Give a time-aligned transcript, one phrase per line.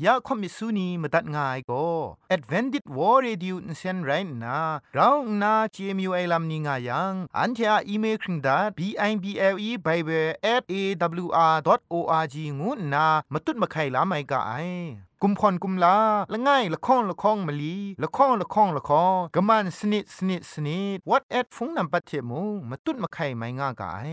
[0.00, 1.84] อยากคมิสุนีมาตัดง่ายก็
[2.34, 4.10] Advented War Radio นเซนไร
[4.44, 4.58] น่ะ
[4.94, 9.24] เราหน้า CMU ไอลัมนิงายัง อันเทออีเมลคิงดา b i b
[9.54, 10.74] l e bible at a
[11.24, 11.56] w r
[11.92, 14.52] o r g งูน่ะมาตุ้ดมาไข่ลาไม่กะไอ
[15.22, 15.96] กุมพรกุมลา
[16.32, 24.04] ละง่ายละค้องละค้องมะลีละค้องละค้องละค้องกะมันสนิดสนิดสนิด what at ฟงนำปัจเจมูมาตุ้ดมาไข่ไม่ง่ากะไ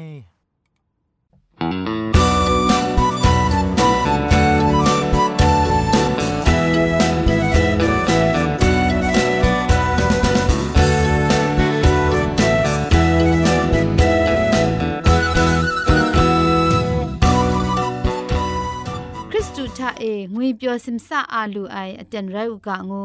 [20.00, 23.02] เองวยเปียวซิมซาอาลูไออจันไรอุกะงู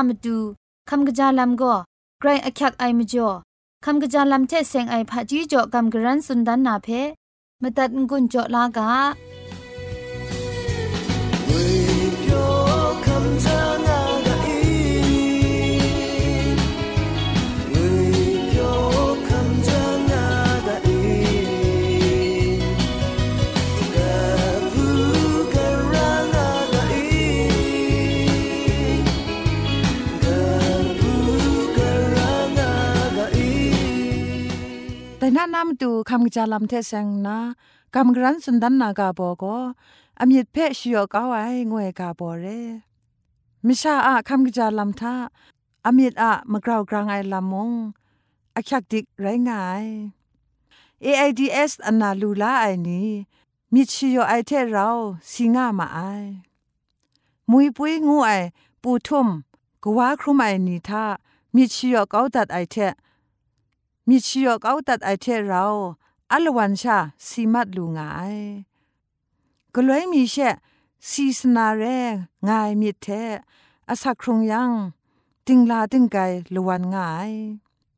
[0.00, 0.36] อามตู
[0.90, 1.74] คำกระจาลัมก็
[2.20, 3.28] ไกรอักยักไอมจ่อ
[3.84, 6.88] คำกระจาลัมเทเซงไอผาจีจ่อคำกระรันสุนดันนาเพ
[7.62, 8.88] มตัดงุนจ่อลากา
[35.82, 37.38] ดูคำกระจาลำเทเซงนะ
[37.94, 39.56] กำกรันสุนดันนากาบอก็
[40.18, 42.44] อมีเพชยอกเอาไว้งวยกาบอเร
[43.66, 45.14] มิชาอะคำกระจาลำทา
[45.86, 47.70] อมีอะมกราวกลางไอลำมง
[48.56, 49.84] อักักดิกไรงาย
[51.06, 53.08] AIDS อันนาลูลาไอนี้
[53.72, 54.88] มิชยอไอเทเรา
[55.30, 55.98] สิงามาไอ
[57.50, 58.30] มุยปุยงูไอ
[58.82, 59.28] ปูทุ่ม
[59.82, 61.04] กว่าครุมไอนี้ทา
[61.54, 62.76] มิชยอเกาตัดไอเท
[64.12, 65.64] มีชียอกเอาตัดไอเทเรา
[66.32, 68.36] อัลวันชาสีมัดลูงาย
[69.74, 70.36] ก็เลยมีเช
[71.08, 71.82] ซีสนาเร
[72.48, 73.06] งายมีเท
[73.88, 74.70] อาศักครงยัง
[75.46, 76.22] ติงลาติงไกล
[76.68, 77.32] วันงาย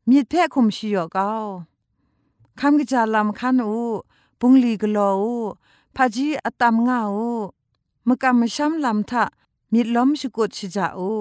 [0.08, 1.32] มีแพ่คุมชียอกเอา
[2.58, 3.82] คำกิจาลำคันอู
[4.40, 5.36] ปุงลีกโลอู
[5.96, 7.32] พาจีอตามงาอู
[8.08, 9.24] มกำมช้ำลำทะ
[9.72, 11.12] มีล้มสกุดชิจาอู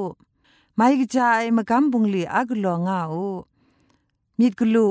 [0.75, 3.27] ไม่กิจายมกำบุงลีอากลองาอู
[4.41, 4.87] มิดกลู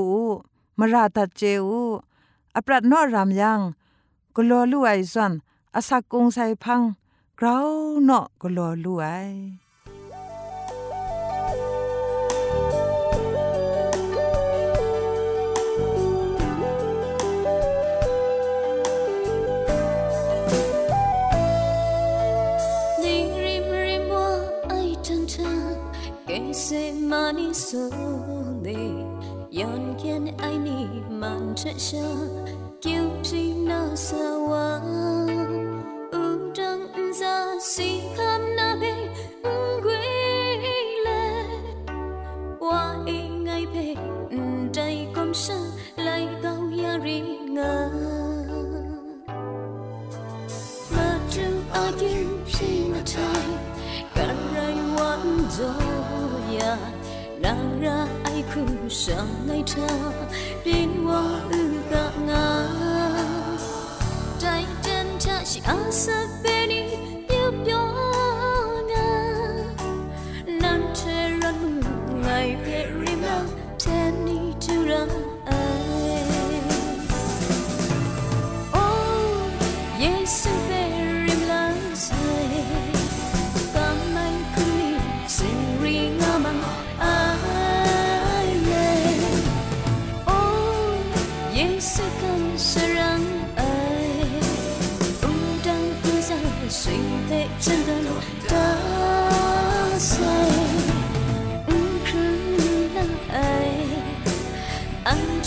[0.79, 1.69] มราตัดเจว
[2.55, 3.59] อปรัดนอรามยัง
[4.35, 5.33] กลอลูไอซอน
[5.75, 6.81] อาศักกงไซพัง
[7.39, 7.57] กรา
[8.05, 9.05] เนาะกลอลูไอ
[27.11, 27.47] มานิ
[29.53, 31.97] 연기한 아이니 만져서
[32.79, 34.81] 기억지나서와
[36.13, 38.85] 우정자 시간나비
[39.43, 41.09] 응귀래
[42.61, 43.95] 와 이ngay về
[44.73, 45.55] đây công sơ
[45.97, 47.89] lại cao ya ri ngờ
[50.95, 53.45] mà trưng ở kim sinh trai
[54.15, 55.73] cả rai wan do
[56.59, 56.77] ya
[57.41, 58.07] đang ra
[58.93, 59.87] Sáng nay, cha
[60.65, 61.41] đi ngỏ.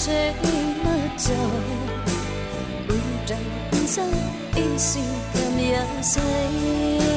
[0.04, 0.34] 谁
[0.82, 1.32] 么走？
[2.86, 2.92] 不
[3.26, 4.02] 然不走，
[4.54, 5.40] 一心更
[5.72, 7.13] 要碎。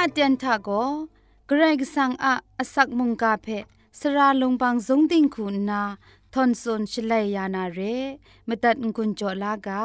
[0.00, 0.68] ยะเตียนทาโก
[1.46, 3.46] เกรกสังอะอสักมุงกาเพ
[3.98, 5.82] สระลงบางสงติงคุณนา
[6.34, 7.80] ทอนซนชลัยยานาเร
[8.48, 9.84] มตัดกุญจลากา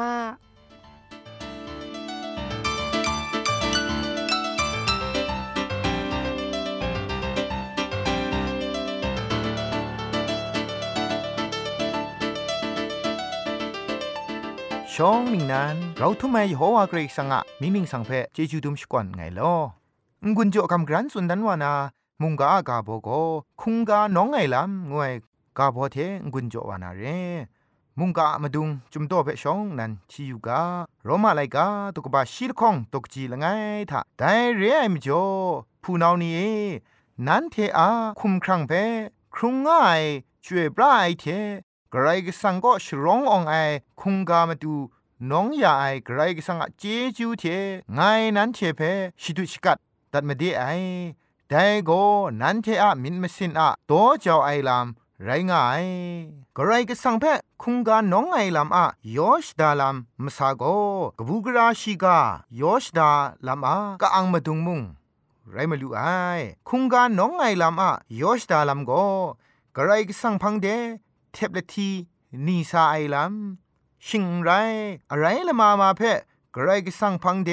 [14.92, 19.54] ช่องมิงนั้น เราทุ่มไมโฮวาเกรกสังะมิมิงสังเพจจูดุมสกวนไงลอ
[20.24, 21.72] งุนโจคำกรันสุนดันวานา
[22.22, 23.08] มุงกากาโบโก
[23.60, 25.12] คุงกาน้องไงลำงวย
[25.58, 25.96] กาโบเท
[26.32, 27.02] งุนโจวานาเร
[27.98, 30.60] มุงกามาดุงจุมโตเปชองนั้นที่อยู่กา
[31.04, 33.46] โรมาไลกาตุกบาชีลคองตกจีละไง
[33.90, 34.22] ทะได
[34.56, 35.24] เรไอมจ่อ
[35.82, 36.54] ผู้นานี้
[37.26, 37.88] นั้นเทอา
[38.20, 38.72] คุมครังเพ
[39.34, 40.00] ครุงง่าย
[40.44, 41.24] ช่วยปลายเท
[41.92, 43.54] กรายกสังก็ชร้ององไอ
[44.00, 44.74] คุงกามาดู
[45.30, 46.82] น้องยาไอกรายกสังเจ
[47.16, 47.44] จูเท
[47.94, 48.00] ไง
[48.36, 48.80] นั้นเทเพ
[49.22, 49.78] ชิดุชกัด
[50.16, 50.64] ตัดมาดีไอ
[51.48, 52.02] แต่ก็
[52.40, 54.86] นันเทอะมินมสินอะโตเจ้าไอลาม
[55.24, 55.84] ไรง่าย
[56.56, 57.24] กรายกสังเพ
[57.62, 58.84] คุงกาน้องไอลามอะ
[59.16, 60.62] ยอชดาลามมสาโก
[61.18, 62.18] กบูกราชิกา
[62.60, 63.10] ยอชดา
[63.46, 64.80] ลามอะกะอังมาดุงมุง
[65.50, 66.00] ไรมาลูไอ
[66.68, 68.92] คุงกาน้องไอลามอะยอชดาลามโก
[69.76, 70.66] กรายกสังพังเด
[71.32, 71.90] เทบละที
[72.46, 73.34] นีซาไอลัม
[74.06, 74.50] ชิงไร
[75.10, 76.18] อะไรละมามาเพะ
[76.54, 77.50] กระไรก็สังพังเด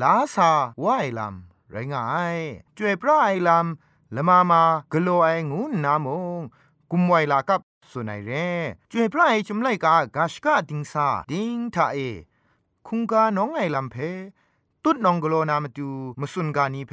[0.00, 0.50] ลาซา
[0.84, 1.36] ว่าไอลัม
[1.70, 2.36] ไรงาย
[2.76, 3.66] จวยพระไอลัม
[4.14, 6.06] ละมามากโลไองูนาม
[6.38, 6.40] ง
[6.90, 8.32] กุมไวลากับสุนัยเร
[8.90, 11.98] จวยพระไอจุมไลกากาชกาดิงซาดิงทาเอ
[12.86, 13.96] คุงกาน้องไอลัมเพ
[14.82, 15.88] ตุดนองกโลนามาดู
[16.20, 16.92] มสุนกานีเพ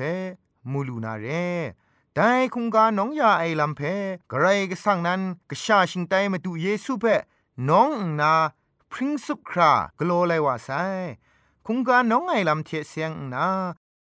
[0.71, 1.27] มูลูนาเร
[2.13, 3.81] แต่คุงกาน้องยาไอลำเพ
[4.31, 7.05] กระไรก็สั่งนั้นกชาชิงไตมาดูเยซูเพ
[7.69, 8.33] น้องนา
[8.91, 10.69] พริ้งสุบครากโลไลว่าไซ
[11.65, 13.47] คุงกาน้องไอลำเทเสียงนา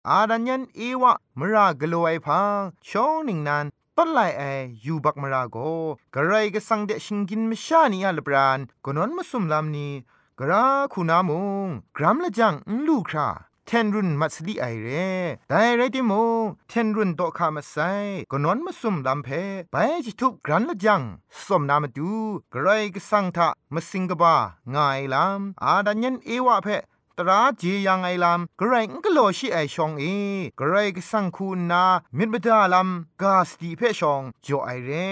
[0.08, 3.66] อาดันยันเอวะมรากโลไอพังช่องหนึ่งนั้น
[3.96, 4.44] ปัลไลไอ
[4.86, 5.58] ยูบักมรากโก
[6.14, 9.94] กระไรก็สังเดชิงกินมชานีอัลบรานก็นอนมาสุมลำนี้
[10.40, 11.32] กราคุณาม
[11.66, 12.54] งกรัมละจัง
[12.88, 13.28] ลูครา
[13.66, 15.10] เทนรุนมัสลีไอเร่
[15.50, 16.12] แต่ไรติโม
[16.70, 17.76] เทนรุนโตคามาไซ
[18.32, 19.30] ก็นอนมาซุมลำเพ
[19.72, 19.76] ไป
[20.06, 21.02] จิทุกกรันละจัง
[21.46, 22.12] สมนามาดู
[22.54, 24.36] กรายก็สังทะมาสิงกบา
[24.74, 26.68] ง่ายลำอาดันยันเอวะเพ
[27.20, 30.06] ตราเจียังไอลำกรายงก็โลชิไอชองเอ
[30.60, 31.84] กรายก็สังคูนา
[32.18, 35.10] มิดบดาลำกาสติเพชองจ่อไอเร่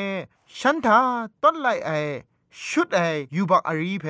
[0.58, 1.00] ฉันทา
[1.44, 1.92] ต้นไลไอ
[2.68, 3.00] ชุดไอ
[3.36, 4.06] ยูบักอารีเพ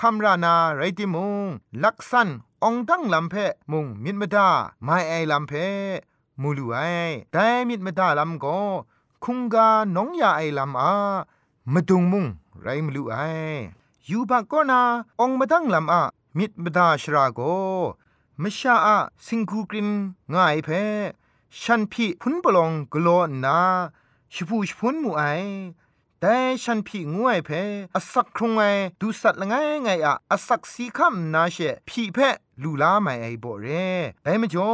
[0.00, 1.46] คำรานาไรติมง
[1.82, 2.28] ลักษัน
[2.64, 3.34] องตั้งลำเพ
[3.72, 4.48] มุงมิดมดา
[4.84, 5.52] ไม่ไอลำเพ
[6.40, 6.76] มูลูไอ
[7.32, 8.58] แต่มิดมดาลำก็
[9.24, 10.92] คุงกาน้องยาไอลำอา
[11.72, 12.26] มาดุงมุง
[12.60, 13.16] ไรมลูไอ
[14.08, 14.80] ยูบักก็นา
[15.20, 16.02] องมาตั้งลำอา
[16.38, 17.40] มิดมดาชราโก
[18.42, 19.88] มชาอาสิงคูกริน
[20.32, 20.68] ง่ายเพ
[21.60, 23.58] ฉันพี่พุนปลองกลอนา
[24.32, 25.22] ชิพูชพุนมูไอ
[26.20, 27.50] แต่ฉันพี่งวยเพ
[27.94, 28.60] อสักครงไง
[29.00, 31.56] ดูสัตละไงไงอะอสักสีคำนาเช
[31.88, 32.18] พี่เพ
[32.62, 33.86] ลูลาไม่ไอบ่เร่
[34.24, 34.72] ไอ้มจ่อ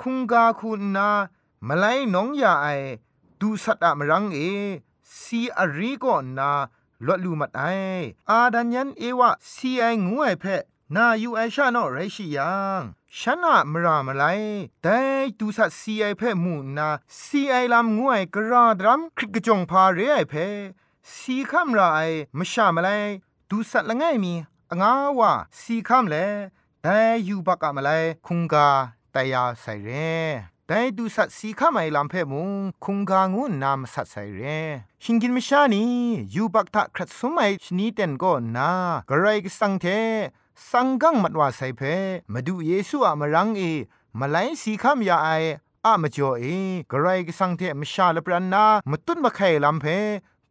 [0.00, 1.08] คุงกาคุณนา
[1.66, 2.66] มาไลน้องยาไอ
[3.40, 4.38] ดูสัตอะมรังเอ
[5.18, 6.50] ซีอารีก็นา
[7.06, 7.62] ลดลูมัดไอ
[8.30, 10.44] อาดันยันเอวะซีไองวยเพ
[10.96, 12.82] นาอยู่ไอชาโนไรชิยัง
[13.18, 14.24] ฉันอะมรามไล
[14.82, 14.98] แต่
[15.38, 16.88] ดูสัตซีไอเพ่มูนา
[17.22, 20.46] ซีไอลำงวยกระดรัมคริกจงพาเรไอเพ่
[21.16, 21.80] สีคำไร
[22.38, 22.88] มชามไล
[23.50, 24.34] ดูสัตละไงมี
[24.80, 26.16] งาวาสีคำเล
[26.82, 26.98] แต่
[27.28, 27.90] ยูบักอะมาไล
[28.26, 28.68] คุงกา
[29.12, 29.90] แต่ยาใส่เร
[30.66, 32.50] แต่ดูสัตสีข้าไม่ลำเพ่มุง
[32.84, 34.42] คุงกางูนามสัตใส่เร
[35.02, 35.84] ชิงกินมิชานี
[36.34, 38.70] ยูบักทะครัดสมัยชนีเต็นก็นา
[39.08, 39.86] กระไรก็สังเท
[40.72, 41.82] สังกังมัดว่าใส่เพ
[42.32, 43.62] มาดูเยซูอะมารังเอ
[44.18, 45.28] มาไลสีข้ามยาไอ
[45.84, 46.44] อะมาจ่อเอ
[46.90, 49.86] กระไรกสังเทมชาลปรันนามาตุนมาไข่ลำเพ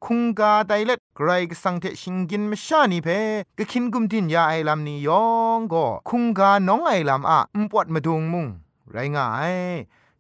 [0.06, 3.10] คุงกาไดเล็ดไกรกสังเทชิงกินมชานีเพ
[3.58, 5.26] กะคินกุมดินยาไอลำนี้ยอ
[5.58, 8.48] งก็คุงกาน้องไอลำอะอุปวดมาดงมุง
[8.92, 9.56] ไรง่าย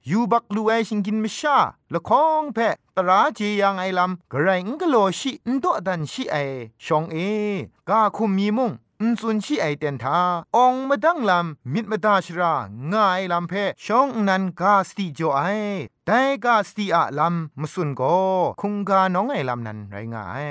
[0.10, 1.58] ยูบักลูไอชิงกินมชา
[1.93, 2.58] ละคองเพ
[2.95, 6.36] ตราเจยังไอลำกระไรงกโลชินโตดันชิไอ
[6.86, 7.17] ชองเอ
[7.89, 10.19] กาคุมมีมุง อุนซุนชีไอเตนทา
[10.55, 12.53] องมาดังลำมิดมาดาชรา
[12.93, 13.53] งายลำเพ
[13.86, 15.41] ชองนันกาสติจไอ
[16.05, 18.01] แต่กาสติอะลำมสุนโก
[18.62, 20.47] คุงกาน้องไอลำนันไรงาย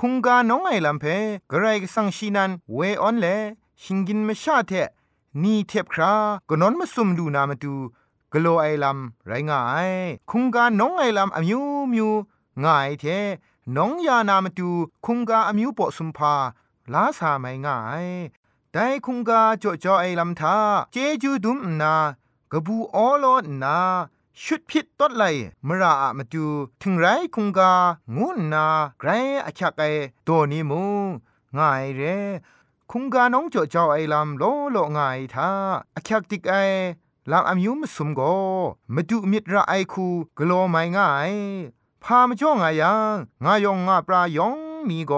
[0.00, 1.04] คุงกาน้องไอลำเพ
[1.50, 3.26] กระไรกสังชีนันเวออนเล
[3.82, 4.72] ชิงกินมชาเท
[5.42, 6.12] นี่เทบครา
[6.48, 7.74] กนอนมาซุมดูนามาดู
[8.32, 9.90] กโลไอลำไรงาย
[10.30, 12.10] คุงกาน้องไอลำอมิวมิว
[12.64, 13.04] ง่ายเท
[13.76, 14.70] น้องยานามาดู
[15.06, 16.34] คุงกาอมิวปอสุมพา
[16.94, 18.06] ลาสาไม่ง่าย
[18.72, 20.56] แต่คุงกาจ่อจ่อไอลำทา
[20.92, 21.94] เจจูดุมนา
[22.52, 23.24] กบูออโล
[23.62, 23.78] นา
[24.42, 25.24] ชุดพิษต้นไหล
[25.66, 26.46] มราอะมาดู
[26.82, 27.72] ถึงไรคุงกา
[28.16, 28.66] งูนา
[28.98, 29.08] ไกร
[29.46, 29.82] อชักไอ
[30.26, 30.82] ตัวนี้มู
[31.56, 32.02] ง่ายเร
[32.90, 35.48] คุงกาน้องจ่อจ่อไอลำโลโลง่ายทา
[35.96, 36.54] อคักติกไอ
[37.30, 38.20] ลำอามิวมสุมโก
[38.94, 40.06] มาดูมิตรไอคู
[40.38, 41.32] กลัวไม่ง่าย
[42.02, 44.56] พามจ่องอยังงายองงาปลายอง
[44.88, 45.12] มีโก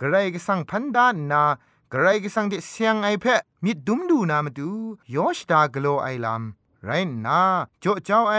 [0.00, 1.44] กระไรก็สั่งพันดานนา
[1.92, 4.68] กระไรก็สั่งเดเสียงไอเพะมิดดุมดูนามาดู
[5.14, 6.90] ยอชดากโลไอลำไร
[7.26, 7.40] นา
[7.82, 8.34] จ่อเจ้าไอ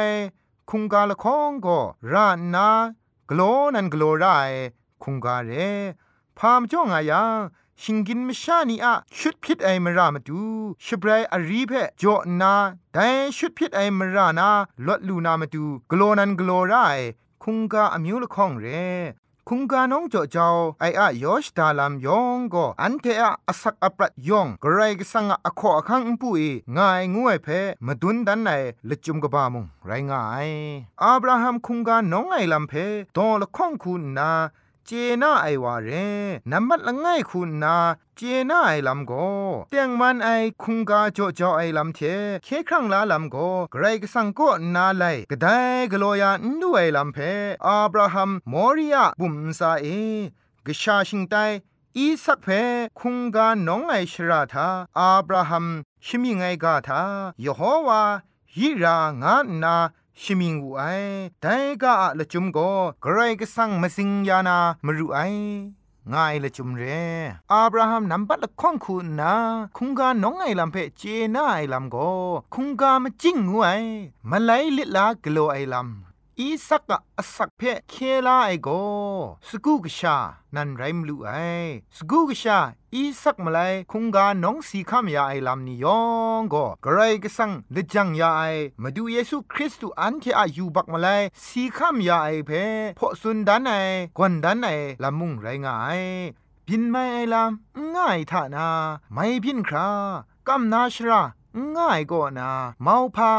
[0.70, 1.80] คุงกาละคองก็
[2.12, 2.70] รานา
[3.30, 3.42] กโล
[3.76, 4.26] นันกโลไร
[5.04, 5.52] คุงกาเร
[6.38, 7.40] พามจ่องอายัง
[7.82, 10.42] ชิงกินมชานีอะชุดพิษไอมรามาดู
[10.86, 12.54] ชบรายอารีเพจอนา
[12.94, 14.50] แต่ชุดพิษไอมรานา
[14.88, 16.76] ลดลูนามาดูกโลนันกโลไร
[17.44, 18.68] คุงกาอมิวละคองเร
[19.52, 20.48] คุงกาน้องจ่อเจ้า
[20.80, 26.44] ไออะยอชดาลามยองก็อันเทอะอสักอปรัดยองกระไรก็สังอะขออคังปุย
[26.78, 27.48] ง่ายงวยเพ
[27.86, 28.50] มาดุนดันไหน
[28.90, 30.50] ละจุมกบามุงไรง่าย
[31.04, 32.74] อับราฮัมคุงกาน้องไอลำเพ
[33.18, 34.30] ตอละข้องคุณนา
[34.90, 35.90] เจน่าไอวาเร
[36.52, 37.78] นัมมัดละง่ายคุณนา
[38.18, 39.12] เจน่าไอลำโก
[39.70, 40.30] เตียงมันไอ
[40.64, 42.00] คุงกาจ่อจ่อไอลำเท
[42.44, 43.36] เคครั้งลาลำโก
[43.72, 45.48] ไกรกสังก็นาไลกระได
[45.92, 47.18] กลัวยานดูไอลำเพ
[47.66, 49.86] อับราฮัมมอริยาบุมซาเอ
[50.66, 51.36] กชาชิงไต
[51.98, 52.48] อีสักเพ
[53.00, 54.68] คุงกาน้องไอชราธา
[55.00, 55.66] อับราฮัม
[56.06, 57.02] ชิมิไงกาธา
[57.46, 58.04] ยโฮวา
[58.56, 59.76] ฮิรางานา
[60.22, 60.84] ชิมิงอูไอ
[61.42, 62.72] แต่ก็ละจุมก็
[63.04, 65.20] กระไรก็สั่งมาสิงยานามรูไอ
[66.14, 66.84] ง่ายละจุมเร
[67.52, 69.34] อับราฮัมนำบัดละข้องคุณนะ
[69.78, 71.04] คุงกาน้องไอลำเพเจ
[71.36, 72.12] น่าไอลำก็
[72.54, 73.84] คุงกามาจิ้งงวย
[74.30, 77.94] มาไลลิลากโลไอลำอีสักกะอสักเพเค
[78.26, 78.70] ลาไอโก
[79.48, 80.18] สกูกชา
[80.56, 81.32] นันไรมลูไอ
[81.98, 82.60] สกูกชา
[82.96, 83.60] อีสักมาไล
[83.92, 86.02] คุงกาน้องสีคำยาไอลำนิยอ
[86.40, 88.42] งก็กระไรก็สังเลจังยาไอ
[88.82, 91.08] มาดูเยซูคริสต์อันที่อายุบักมาไล
[91.46, 92.52] สีคำยาไอเพ
[93.00, 93.72] พอสุนดันไอ
[94.18, 94.68] กวนดันไอ
[95.04, 96.02] ลำมุงไรง่าย
[96.68, 98.70] พินไม่ไอลำง่ายท่านา
[99.14, 99.90] ไม่พินครา
[100.48, 101.22] กำนาชรา
[101.76, 102.50] ง่ายก็นา
[102.82, 103.32] เมาพา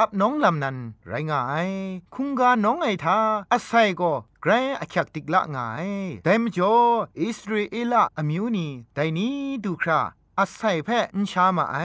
[0.00, 1.68] อับน้องลำนันไรงาย
[2.14, 3.18] คุงกาน้องไอทา
[3.52, 5.88] อาศัยก็ไกรอคักติกละงาย
[6.24, 6.74] แต่มจ่อ
[7.20, 10.00] อิสราเอลอมิวนีแต่นี้ดูครา
[10.38, 11.76] อาศัยแพ่อินชามาไอ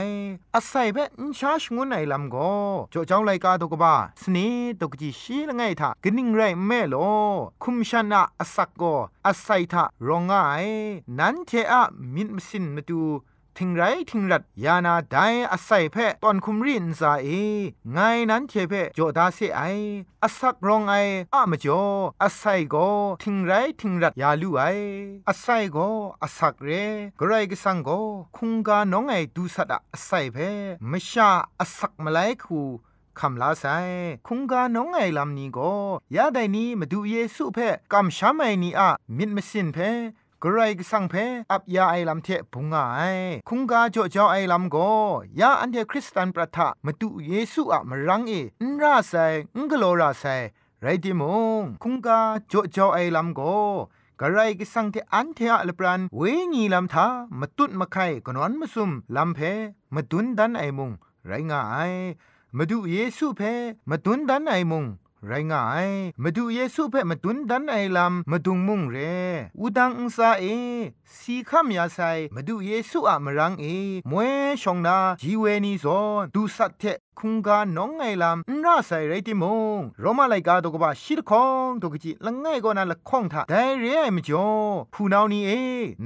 [0.56, 2.36] อาศัยแพ่อินชาชงวนไอลำก
[2.94, 4.48] จ่อเจ้าไลกาตกบ้าสนี
[4.82, 6.96] ตกจีชีละไงทากนิ่งไรแม่โล
[7.64, 8.84] คุมชนะอาศักโก
[9.28, 10.34] อาศัยทารองไง
[11.20, 13.02] นั้นเทอะมินมสินมาดู
[13.58, 15.18] ทิงไรทิงรัดยานาได
[15.52, 17.28] อาศัยเพตอนคุมรินซาเอ
[17.94, 19.62] ไงนั้นเทเพโจดาเซไอ
[20.24, 20.94] อาศักรองไอ
[21.34, 21.84] อะมจ่อ
[22.24, 22.76] อาศัยโก
[23.24, 24.64] ทิงไรทิงรัดยาลูไอ
[25.30, 25.78] อาศัยโก
[26.24, 26.70] อาศักเร
[27.20, 27.90] กรายกสังโก
[28.38, 30.38] คุงกาน้องไอดูสัดอาศัยเพ
[30.92, 32.62] มชาอาศักมาไลคู
[33.20, 33.66] คำลาไซ
[34.28, 35.74] คุงกาน้องไอลำนี้ก็
[36.16, 37.60] ยาไดนี้มาดูเยซูเพ
[37.94, 39.78] กำช้ำไอนี้อะมิดมสินเพ
[40.46, 41.16] กรายกสังเพ
[41.52, 43.02] อับยาไอลำเทพุงไอ
[43.50, 44.78] คุงกาจ่อเจ้าไอลำโก
[45.40, 48.34] ยาอันเทคริสตันประทะมาตุเยซูอะมรังเอ
[48.70, 49.14] นราไซ
[49.58, 50.26] งกโลราไซ
[50.82, 51.24] ไรติม
[51.62, 52.20] งคุงกา
[52.52, 53.42] จ่อเจ้าไอลำโก
[54.20, 56.22] กระไรกิสังเทอันเทอะลปรันเว
[56.54, 57.06] งีลำทา
[57.40, 59.40] มาตุดมาไข่กนอนมาซุมลำเพ
[59.96, 60.92] มาตุนดันไอมุง
[61.28, 61.94] ไรงาย
[62.58, 63.42] มาดูเยซูเพ
[63.90, 64.86] มาตุนดันไอมุง
[65.28, 65.90] ไรงาย
[66.24, 68.98] มาดูเยซูเพ่มาตุนดันไอลำมาดุงมุงเร
[69.60, 70.46] อุดังอุซาเอ
[71.18, 72.00] สีข้ามยาไซ
[72.36, 73.66] มาดูเยซูอะมรังเอ
[74.12, 74.32] มวย
[74.62, 76.84] ชองนาจีเวนีซอนดูสัตเท
[77.20, 79.44] คุงกาน้องไงลำนราใส่ไรติม
[79.78, 84.48] งโรมาไลกาตกบะชิดคองตกจิละง่ายก็นาละข้องทาแต่เรียมจ่อ
[84.94, 85.52] ผู้นาวนี้เอ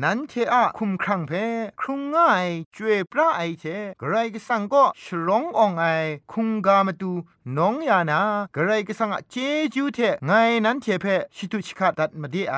[0.03, 1.31] นันเทอะคุมครังเพ
[1.79, 3.65] ครุงง่ายจวยพระไอเท
[4.01, 5.85] กไรก็สังก็ฉลองอองไอ
[6.31, 7.11] คุงกามาดู
[7.57, 8.19] น้องยานา
[8.55, 9.35] กไรก็สังเจ
[9.73, 10.31] จูเทไง
[10.65, 12.57] นั้นเทเพชิตุชิกาดัดมาดีไอ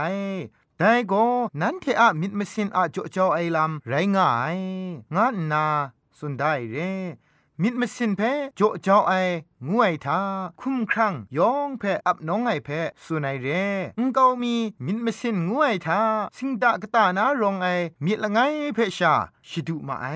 [0.77, 1.25] แต่ก็
[1.62, 4.57] นั้นเทอะมิดมสินอะจ่อจ่อไอลำไรง่าย
[5.15, 5.65] งานนา
[6.17, 6.77] สุดได้เร
[7.63, 8.22] มิดมสินเพ
[8.56, 9.13] โจเจ้าไอ
[9.69, 10.19] งวยทา
[10.60, 12.69] คุ้มครั้งยองเพอับน้องไอเพ
[13.04, 13.48] สุนัยเร
[14.06, 16.02] งเกามีมิดมสินงวยทา
[16.38, 17.67] สิงดากตานารองไอ
[18.06, 18.39] มิดละไง
[18.74, 19.13] เพชา
[19.50, 20.08] ชิดุมาไอ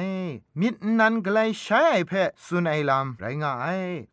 [0.59, 2.11] มิดนันกไลใช้ไอเพ
[2.45, 3.65] สุนัยลำไรงาไอ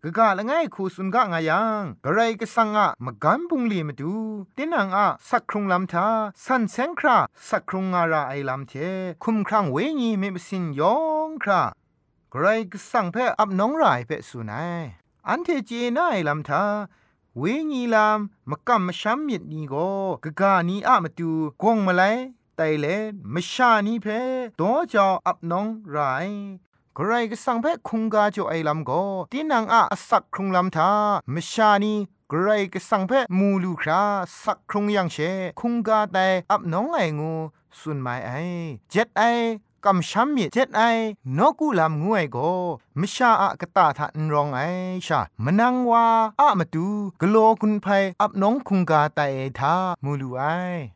[0.02, 4.14] กะกะละไงคูสุนกะงายังกะไรกะสังอะมะกันบุงลีมาดู
[4.56, 6.06] ตินังอะสักครุงลำทา
[6.44, 8.72] สันเซงคราสักครุงงาราไอลำเท
[9.22, 10.96] คุ้มครั้งเวญีมิมสินยอ
[11.28, 11.62] งครา
[12.32, 14.82] ใครก็สั่งเพ่อับน้องรายเพ่สุนัย
[15.28, 16.64] อันเทเจน่ายลำทา
[17.38, 18.18] เวญีลาม
[18.50, 19.74] มกำมช้ำมิดนีโก
[20.24, 21.30] กะกานีอะมาตู
[21.62, 22.02] กงมาไล
[22.56, 22.86] ไตเล
[23.34, 24.06] มชานีเพ
[24.60, 25.96] ตอจออับน้องไร
[26.94, 28.90] ใครก็สั่งเพ่คุงกาจ่อไอลำโก
[29.32, 30.90] ตีนังอะสักครุงลำทา
[31.34, 31.94] มชานี
[32.32, 34.02] กรก็สั่งเพมูลูครา
[34.42, 35.16] สักครุงยังเช
[35.60, 37.32] คุงกาแต่อับน้องไองู
[37.78, 38.30] สุนไมไอ
[38.90, 39.22] เจ็ดไอ
[39.84, 40.82] กำช้ำมีเจ็ดไอ
[41.38, 42.38] นกูลำงวยโก
[43.00, 44.60] มชาอะกะตาทานรองไอ
[45.06, 46.06] ชามนังวา
[46.40, 46.88] อะมาดู
[47.20, 47.86] กโลคุณไพ
[48.20, 49.20] อับน้องคุงกาไต
[49.58, 50.42] ทามูลูไอ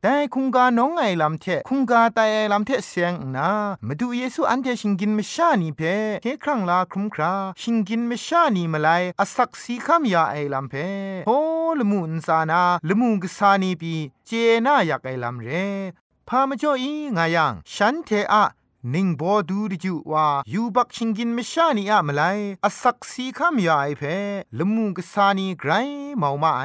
[0.02, 2.20] แต่คุงกาน้องไอลำเทคุงกาไต
[2.52, 3.50] ลำเทเสียงนา
[3.86, 5.80] มาดูเยซูอันเทชิงกินมชานีเพ
[6.22, 8.88] เคครั้งลาครุมคราชิงกินมชานีมาไล
[9.20, 10.74] อสักสีคำยาไอลำเพ
[11.26, 11.30] โฮ
[11.78, 13.94] ละมุนซานาละมุงกษานีปี
[14.26, 14.30] เจ
[14.66, 15.48] น่าอยากไอลำเร
[16.28, 18.44] พามาจ่ออีงายังฉันเทอะ
[18.92, 22.22] นิ่งบอดูดิจูว่ายูบักชิงกินมชานีอะมาไล
[22.64, 24.02] อสักสีคำยาไอเพ
[24.58, 25.72] ละมุงกษานีไกร
[26.18, 26.62] เมามาไอ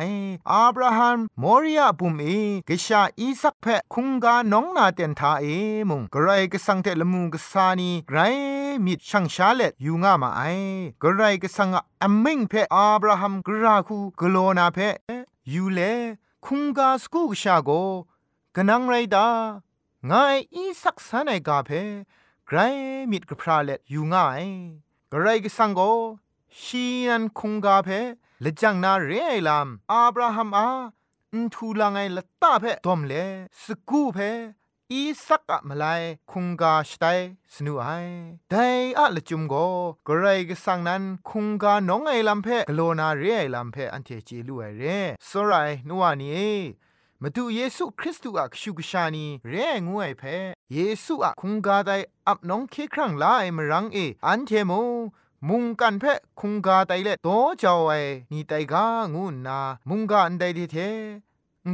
[0.52, 2.26] อับราฮัมมอริยาบุมเอ
[2.68, 5.46] กชาอีสักเพคุงกาน้องนาเตนทาเอ
[5.90, 8.20] มุงกไรก็สังเตละมุงกษานีไกร
[8.86, 10.42] มิดช่างชาเลตยูงามาไอ
[11.04, 11.70] กไรก็สัง
[12.04, 14.78] อมมิงเพอับราฮัมกราคูกโลนาเพ
[15.54, 15.80] ยูเล
[16.46, 17.70] คุงกาสกูกชาโก
[18.56, 19.28] กนังไรดา
[20.08, 20.24] ငါ
[20.56, 21.70] อีสักษาในกาเพ
[22.48, 22.58] ไกร
[23.12, 24.44] มิดกพราเล็ดอยู่ง่าย
[25.12, 25.82] กไรก็สังโก
[26.62, 27.90] ชีนันคงกาเพ
[28.44, 30.68] ละจังนาเรไอลามอับราฮัมอา
[31.34, 33.14] อุทูลังไงละตาเพดอมเล
[33.64, 34.18] สกูเพ
[34.92, 35.86] อีสักอะมาไล
[36.32, 37.06] คุงกาสไต
[37.54, 37.88] สนุไอ
[38.50, 38.68] แต่
[39.00, 39.56] อะละจุมโก
[40.08, 44.84] กไรก็สังนั้นคุงกาน้องไอลำเพกโลนาเรไอลำเพอันเทจีลูไอเร
[45.30, 45.54] สไร
[45.88, 46.56] นัวนี้
[47.24, 49.56] มาดูเยซูคริสต์อะคชูกชานีเร
[49.88, 50.24] งวยเพ
[50.74, 51.92] เยซูอะคงกาได
[52.28, 54.72] อับน้องเคครั้งลายมรังเออันเทโม
[55.48, 57.30] มุงกันเพะคงกาไตเล่โต
[57.60, 57.92] เจ้าไอ
[58.32, 60.78] นี่ไตกางูนา มุงกันไดดีเท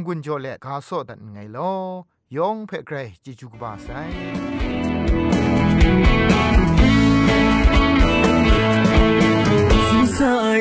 [0.04, 1.72] งุนโจเล่กาโซดันไงลอ
[2.36, 3.88] ยองเพะไกรจิจุกบาไซ
[9.88, 10.58] สิสาย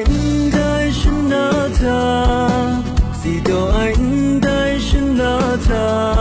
[0.53, 1.45] ได้ชนะ
[1.75, 1.99] เธอ
[3.19, 3.77] สิดไอ
[5.65, 6.14] time.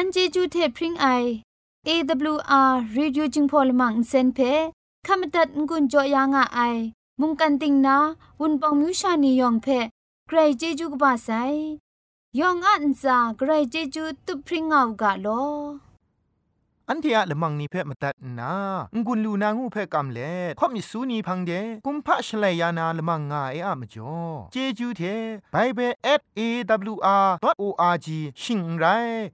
[0.00, 1.06] มันเจจูเทพริงไอ
[1.88, 4.38] AWR Reducing Polymer เซนเพ
[5.06, 6.60] ขมตัดงุนจอยางอไอ
[7.20, 7.96] มุงกันติงนา
[8.40, 9.66] วุนปองมิวชานียองเพ
[10.26, 11.28] ใครเจจูกบาไซ
[12.38, 15.26] ยองอันซาใครเจจูตุพริ้งเอากาโล
[16.90, 18.52] อันเที่อะละมังนิเพ่มาตัดนา
[19.06, 21.52] งุนลูนางูเพ่กำเล่ข่อมิสูนีพังเด
[21.86, 24.16] กุมพะชเลยานาละมังงาเออะมจ่อ
[24.52, 25.02] เจจูเท
[25.52, 25.92] ไบเบิล
[26.38, 28.08] @awr.org
[28.42, 28.84] ชิงไร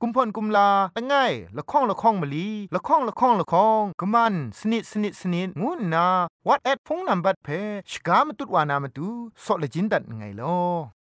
[0.00, 1.14] กุมพ่นกุมลาละไง
[1.56, 6.06] ละข้องละข้องมะลีละข้องละข้องละข้องกะมันสนิดสนิดสนิดงูนา
[6.46, 7.48] what at พงนัมบัดเพ
[7.90, 9.08] ชกามตุดวานามตุ
[9.44, 10.93] ซอเลจินดัดไงลอ